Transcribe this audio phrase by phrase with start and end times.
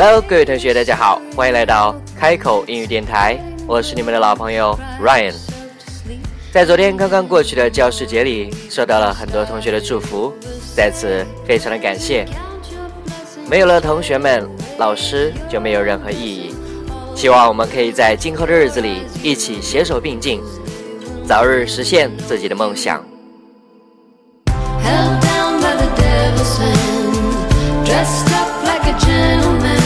[0.00, 3.36] hello 各位同学大家好欢迎来到开口英语电台
[3.66, 5.34] 我是你们的老朋友 ryan
[6.52, 10.32] 在昨天刚刚过去的教师节里收到了很多同学的祝福
[10.76, 12.24] 在此非常的感谢。
[13.50, 16.54] 没有了同学们老师就没有任何意义
[17.16, 20.40] 希望我们可以在今后的日子里一起携手并进
[21.26, 23.04] 早日实现自己的梦想。
[24.46, 29.77] Held down by the devils and dressed up like a gentleman.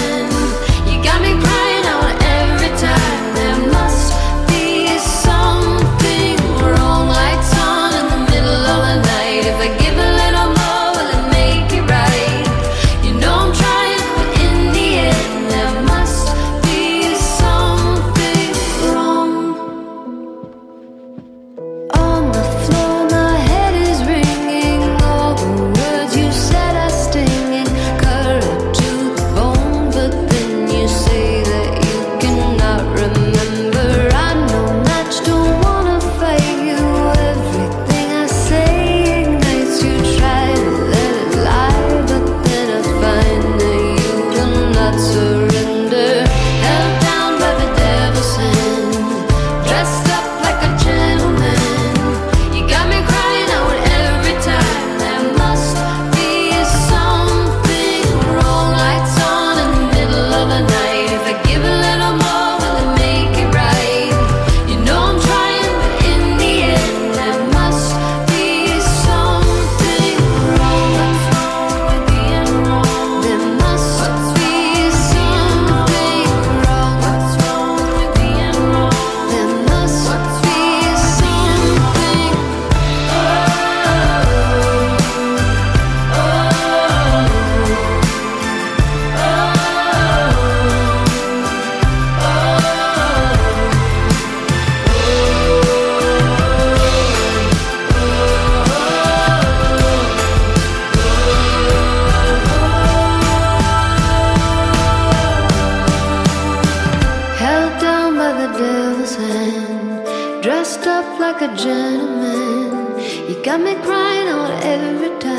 [111.57, 112.99] gentleman.
[113.29, 115.32] You got me crying out every time.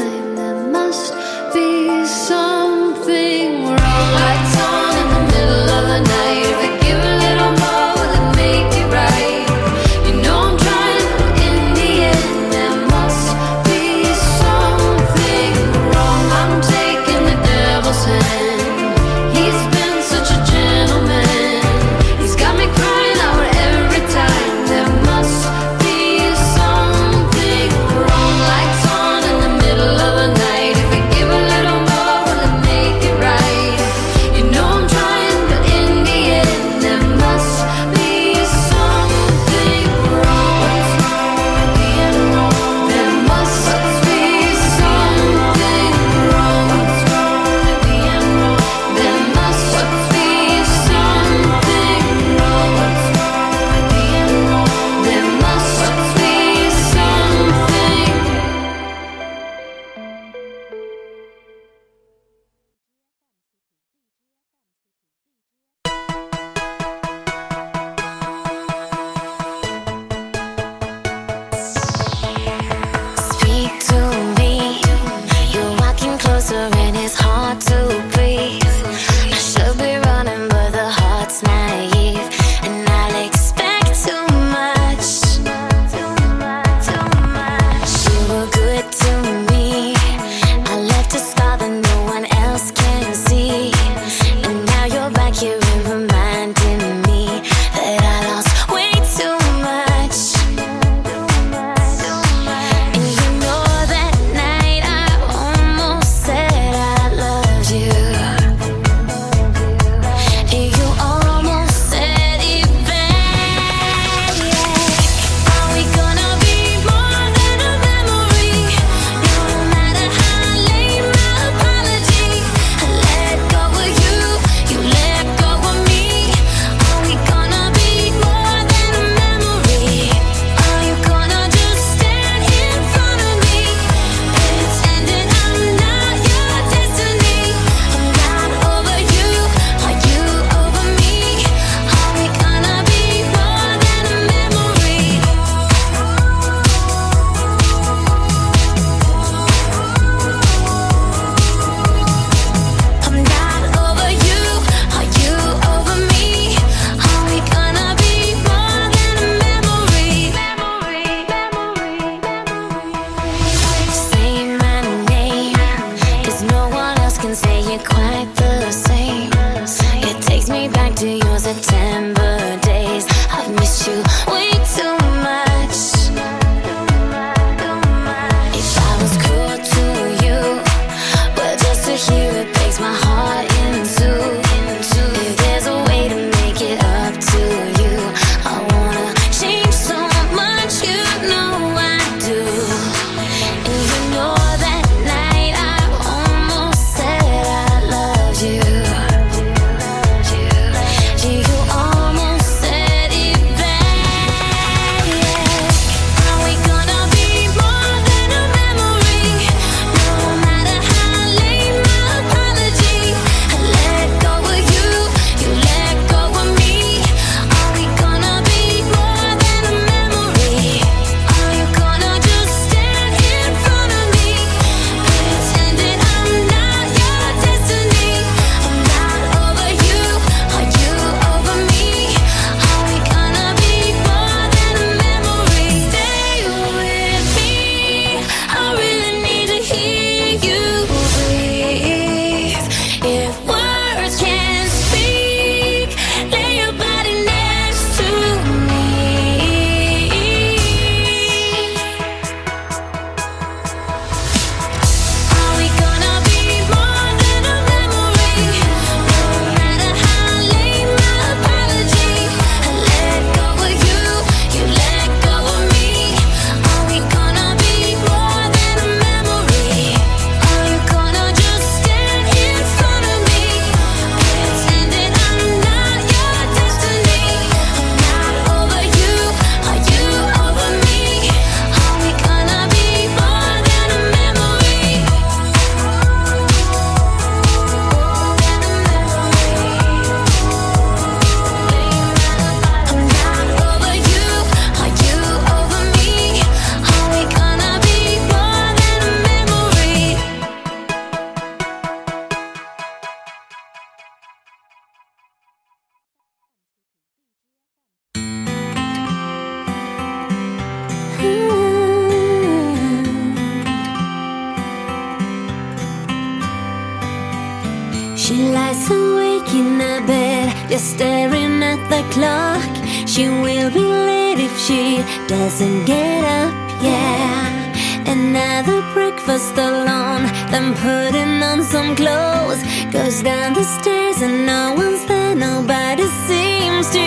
[325.27, 328.11] Doesn't get up, yeah.
[328.11, 332.61] Another breakfast alone, then putting on some clothes.
[332.91, 337.05] Goes down the stairs and no one's there, nobody seems to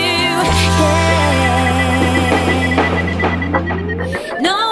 [0.79, 1.21] care.
[4.41, 4.66] No.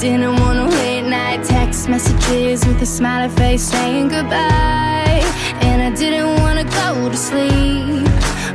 [0.00, 5.22] Didn't wanna late night text messages with a smiley face saying goodbye.
[5.62, 8.04] And I didn't wanna go to sleep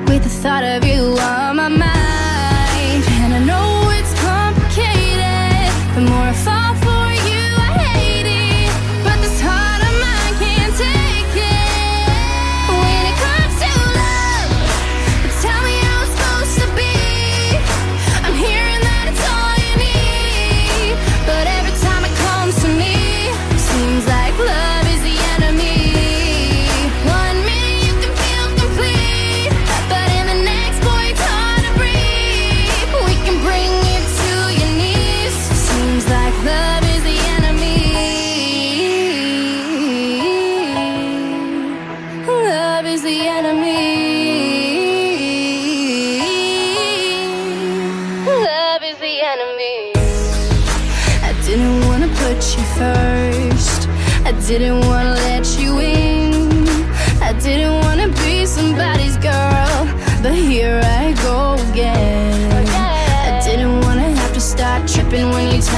[0.08, 2.13] with the thought of you on my mind.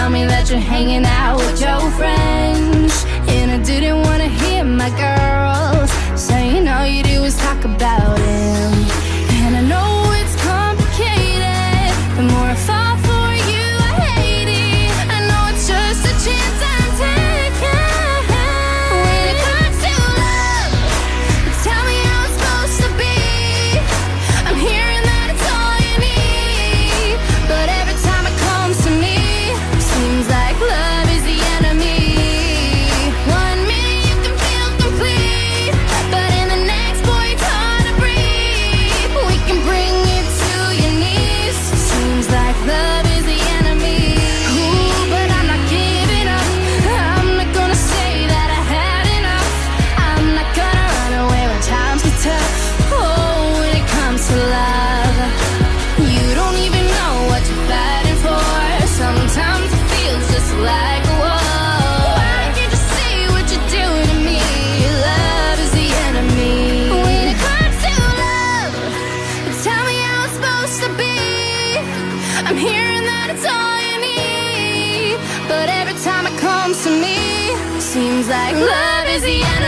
[0.06, 2.94] Tell me that you're hanging out with your friends.
[3.28, 5.90] And I didn't wanna hear my girls.
[6.16, 8.35] So you know you do is talk about it.
[78.46, 79.65] like love is the enemy.